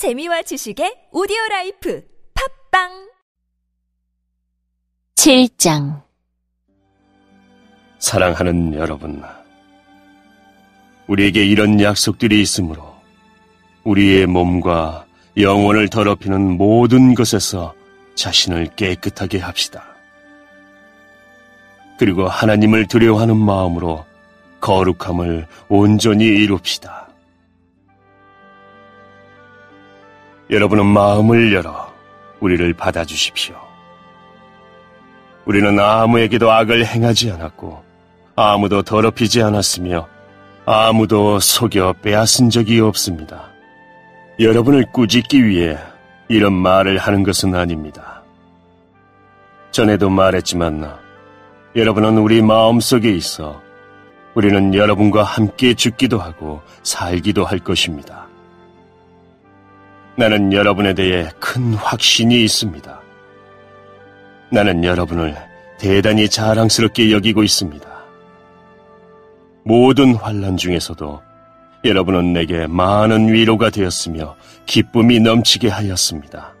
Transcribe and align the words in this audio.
재미와 0.00 0.40
지식의 0.40 1.08
오디오 1.12 1.36
라이프 1.50 2.02
팟빵 2.70 3.10
7장 5.14 6.00
사랑하는 7.98 8.72
여러분, 8.76 9.22
우리에게 11.06 11.44
이런 11.44 11.78
약속들이 11.82 12.40
있으므로 12.40 12.94
우리의 13.84 14.24
몸과 14.24 15.04
영혼을 15.36 15.88
더럽히는 15.90 16.56
모든 16.56 17.14
것에서 17.14 17.74
자신을 18.14 18.68
깨끗하게 18.76 19.40
합시다. 19.40 19.84
그리고 21.98 22.26
하나님을 22.26 22.86
두려워하는 22.86 23.36
마음으로 23.36 24.06
거룩함을 24.62 25.46
온전히 25.68 26.24
이룹시다. 26.24 27.09
여러분은 30.50 30.84
마음을 30.84 31.52
열어 31.52 31.92
우리를 32.40 32.72
받아주십시오. 32.74 33.54
우리는 35.44 35.78
아무에게도 35.78 36.50
악을 36.50 36.84
행하지 36.86 37.30
않았고 37.30 37.82
아무도 38.34 38.82
더럽히지 38.82 39.42
않았으며 39.42 40.08
아무도 40.66 41.38
속여 41.38 41.94
빼앗은 42.02 42.50
적이 42.50 42.80
없습니다. 42.80 43.50
여러분을 44.40 44.86
꾸짖기 44.92 45.46
위해 45.46 45.78
이런 46.28 46.52
말을 46.52 46.98
하는 46.98 47.22
것은 47.22 47.54
아닙니다. 47.54 48.22
전에도 49.70 50.10
말했지만 50.10 50.96
여러분은 51.76 52.18
우리 52.18 52.42
마음 52.42 52.80
속에 52.80 53.10
있어 53.10 53.62
우리는 54.34 54.74
여러분과 54.74 55.22
함께 55.22 55.74
죽기도 55.74 56.18
하고 56.18 56.60
살기도 56.82 57.44
할 57.44 57.60
것입니다. 57.60 58.29
나는 60.20 60.52
여러분에 60.52 60.92
대해 60.92 61.30
큰 61.38 61.72
확신이 61.72 62.44
있습니다. 62.44 63.00
나는 64.50 64.84
여러분을 64.84 65.34
대단히 65.78 66.28
자랑스럽게 66.28 67.10
여기고 67.10 67.42
있습니다. 67.42 67.88
모든 69.64 70.14
환란 70.16 70.58
중에서도 70.58 71.22
여러분은 71.86 72.34
내게 72.34 72.66
많은 72.66 73.32
위로가 73.32 73.70
되었으며 73.70 74.36
기쁨이 74.66 75.20
넘치게 75.20 75.68
하였습니다. 75.68 76.52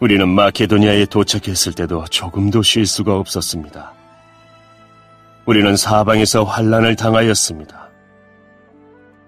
우리는 0.00 0.26
마케도니아에 0.26 1.04
도착했을 1.04 1.74
때도 1.74 2.06
조금도 2.06 2.62
쉴 2.62 2.86
수가 2.86 3.16
없었습니다. 3.16 3.92
우리는 5.44 5.76
사방에서 5.76 6.44
환란을 6.44 6.96
당하였습니다. 6.96 7.90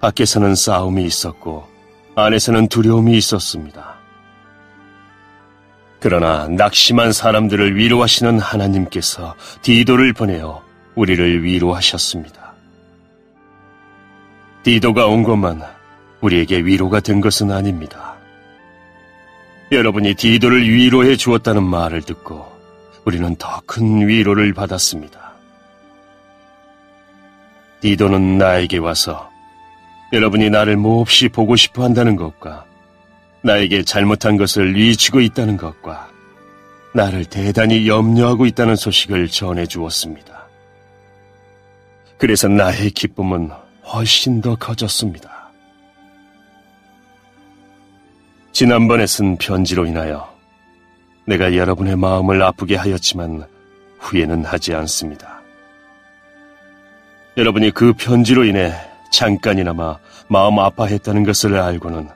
밖에서는 0.00 0.54
싸움이 0.54 1.04
있었고 1.04 1.71
안에서는 2.14 2.68
두려움이 2.68 3.16
있었습니다. 3.16 3.94
그러나 5.98 6.48
낙심한 6.48 7.12
사람들을 7.12 7.76
위로하시는 7.76 8.38
하나님께서 8.38 9.34
디도를 9.62 10.12
보내어 10.12 10.62
우리를 10.94 11.42
위로하셨습니다. 11.42 12.52
디도가 14.62 15.06
온 15.06 15.22
것만 15.22 15.62
우리에게 16.20 16.58
위로가 16.58 17.00
된 17.00 17.20
것은 17.20 17.50
아닙니다. 17.50 18.14
여러분이 19.70 20.14
디도를 20.14 20.68
위로해 20.68 21.16
주었다는 21.16 21.62
말을 21.62 22.02
듣고 22.02 22.52
우리는 23.04 23.34
더 23.36 23.60
큰 23.64 24.06
위로를 24.06 24.52
받았습니다. 24.52 25.32
디도는 27.80 28.38
나에게 28.38 28.78
와서 28.78 29.31
여러분이 30.12 30.50
나를 30.50 30.76
몹시 30.76 31.28
보고 31.28 31.56
싶어 31.56 31.84
한다는 31.84 32.16
것과 32.16 32.66
나에게 33.42 33.82
잘못한 33.82 34.36
것을 34.36 34.74
뉘치고 34.74 35.20
있다는 35.20 35.56
것과 35.56 36.10
나를 36.94 37.24
대단히 37.24 37.88
염려하고 37.88 38.44
있다는 38.46 38.76
소식을 38.76 39.28
전해 39.28 39.66
주었습니다. 39.66 40.46
그래서 42.18 42.46
나의 42.46 42.90
기쁨은 42.90 43.50
훨씬 43.84 44.40
더 44.40 44.54
커졌습니다. 44.54 45.50
지난번에 48.52 49.06
쓴 49.06 49.36
편지로 49.38 49.86
인하여 49.86 50.30
내가 51.26 51.56
여러분의 51.56 51.96
마음을 51.96 52.42
아프게 52.42 52.76
하였지만 52.76 53.46
후회는 53.98 54.44
하지 54.44 54.74
않습니다. 54.74 55.40
여러분이 57.38 57.70
그 57.70 57.94
편지로 57.94 58.44
인해 58.44 58.91
잠깐이나마 59.12 59.98
마음 60.26 60.58
아파했다는 60.58 61.22
것을 61.24 61.56
알고는 61.56 62.08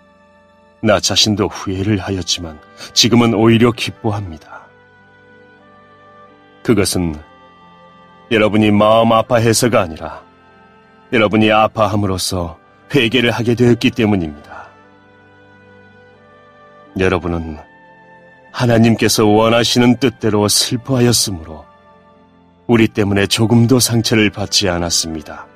나 0.82 0.98
자신도 0.98 1.48
후회를 1.48 1.98
하였지만 1.98 2.58
지금은 2.94 3.34
오히려 3.34 3.70
기뻐합니다. 3.70 4.66
그것은 6.62 7.14
여러분이 8.30 8.72
마음 8.72 9.12
아파해서가 9.12 9.82
아니라 9.82 10.22
여러분이 11.12 11.52
아파함으로써 11.52 12.58
회개를 12.92 13.30
하게 13.30 13.54
되었기 13.54 13.92
때문입니다. 13.92 14.66
여러분은 16.98 17.58
하나님께서 18.50 19.26
원하시는 19.26 19.98
뜻대로 19.98 20.48
슬퍼하였으므로 20.48 21.64
우리 22.66 22.88
때문에 22.88 23.26
조금도 23.26 23.78
상처를 23.78 24.30
받지 24.30 24.68
않았습니다. 24.68 25.46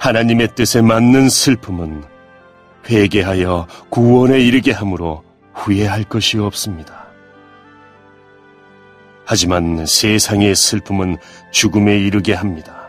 하나님의 0.00 0.54
뜻에 0.54 0.80
맞는 0.80 1.28
슬픔은 1.28 2.02
회개하여 2.88 3.66
구원에 3.90 4.40
이르게 4.40 4.72
하므로 4.72 5.22
후회할 5.52 6.04
것이 6.04 6.38
없습니다. 6.38 7.06
하지만 9.26 9.84
세상의 9.84 10.56
슬픔은 10.56 11.18
죽음에 11.52 11.98
이르게 11.98 12.32
합니다. 12.32 12.88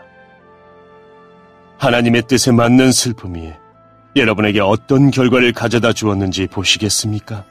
하나님의 1.76 2.22
뜻에 2.28 2.50
맞는 2.50 2.92
슬픔이 2.92 3.52
여러분에게 4.16 4.60
어떤 4.60 5.10
결과를 5.10 5.52
가져다 5.52 5.92
주었는지 5.92 6.46
보시겠습니까? 6.46 7.44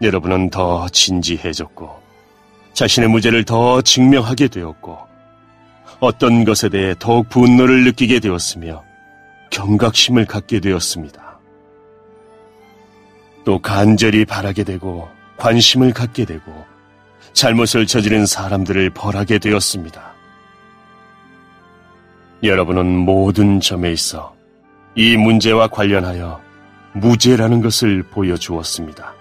여러분은 0.00 0.50
더 0.50 0.88
진지해졌고, 0.88 2.00
자신의 2.74 3.08
무죄를 3.10 3.44
더 3.44 3.82
증명하게 3.82 4.48
되었고, 4.48 5.11
어떤 6.00 6.44
것에 6.44 6.68
대해 6.68 6.94
더욱 6.98 7.28
분노를 7.28 7.84
느끼게 7.84 8.20
되었으며 8.20 8.82
경각심을 9.50 10.24
갖게 10.26 10.60
되었습니다. 10.60 11.38
또 13.44 13.58
간절히 13.60 14.24
바라게 14.24 14.64
되고 14.64 15.08
관심을 15.36 15.92
갖게 15.92 16.24
되고 16.24 16.64
잘못을 17.32 17.86
저지른 17.86 18.26
사람들을 18.26 18.90
벌하게 18.90 19.38
되었습니다. 19.38 20.12
여러분은 22.42 22.86
모든 22.86 23.60
점에 23.60 23.92
있어 23.92 24.34
이 24.94 25.16
문제와 25.16 25.68
관련하여 25.68 26.40
무죄라는 26.94 27.62
것을 27.62 28.02
보여주었습니다. 28.02 29.14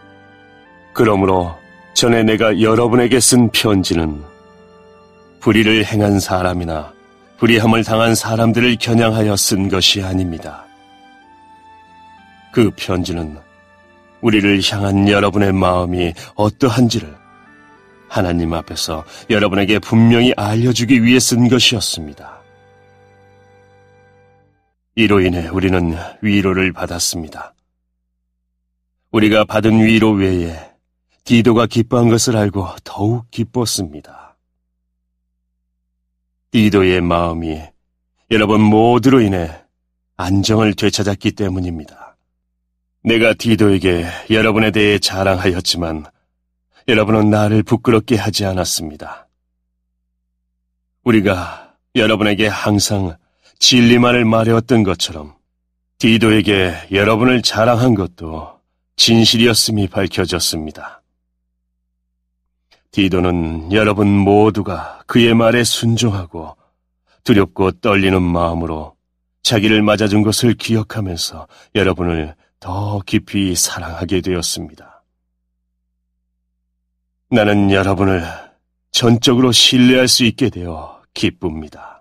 그러므로 0.94 1.56
전에 1.94 2.24
내가 2.24 2.60
여러분에게 2.62 3.20
쓴 3.20 3.50
편지는 3.50 4.24
불의를 5.42 5.86
행한 5.86 6.20
사람이나 6.20 6.94
불의함을 7.38 7.84
당한 7.84 8.14
사람들을 8.14 8.78
겨냥하여 8.80 9.36
쓴 9.36 9.68
것이 9.68 10.04
아닙니다. 10.04 10.66
그 12.54 12.70
편지는 12.76 13.38
우리를 14.22 14.62
향한 14.72 15.10
여러분의 15.10 15.52
마음이 15.52 16.14
어떠한지를 16.36 17.18
하나님 18.08 18.54
앞에서 18.54 19.04
여러분에게 19.30 19.80
분명히 19.80 20.34
알려주기 20.38 21.04
위해 21.04 21.20
쓴 21.20 21.50
것이었습니다. 21.50 22.40
이로 24.96 25.22
인해 25.22 25.48
우리는 25.48 25.96
위로를 26.22 26.74
받았습니다. 26.74 27.54
우리가 29.12 29.46
받은 29.46 29.80
위로 29.80 30.12
외에 30.12 30.56
디도가 31.24 31.66
기뻐한 31.66 32.10
것을 32.10 32.38
알고 32.38 32.68
더욱 32.84 33.32
기뻤습니다. 33.32 34.31
디도의 36.52 37.00
마음이 37.00 37.62
여러분 38.30 38.62
모두로 38.62 39.22
인해 39.22 39.50
안정을 40.18 40.74
되찾았기 40.74 41.32
때문입니다. 41.32 42.18
내가 43.04 43.34
디도에게 43.34 44.06
여러분에 44.30 44.72
대해 44.72 45.00
자랑하였지만 45.00 46.06
여러분은 46.90 47.30
나를 47.30 47.64
부끄럽게 47.64 48.18
하지 48.18 48.46
않았습니다. 48.46 49.30
우리가 51.06 51.74
여러분에게 51.96 52.48
항상 52.48 53.16
진리만을 53.60 54.26
말해왔던 54.26 54.84
것처럼 54.84 55.34
디도에게 56.00 56.74
여러분을 56.92 57.42
자랑한 57.44 57.96
것도 57.96 58.60
진실이었음이 58.98 59.88
밝혀졌습니다. 59.88 61.01
디도는 62.92 63.72
여러분 63.72 64.08
모두가 64.08 65.04
그의 65.08 65.34
말에 65.34 65.64
순종하고 65.64 66.58
두렵고 67.24 67.72
떨리는 67.80 68.22
마음으로 68.22 68.96
자기를 69.44 69.82
맞아준 69.82 70.22
것을 70.24 70.54
기억하면서 70.54 71.48
여러분을 71.76 72.36
더 72.60 73.02
깊이 73.06 73.56
사랑하게 73.56 74.22
되었습니다. 74.22 75.04
나는 77.30 77.72
여러분을 77.72 78.24
전적으로 78.92 79.52
신뢰할 79.52 80.08
수 80.08 80.26
있게 80.26 80.50
되어 80.50 81.02
기쁩니다. 81.14 82.01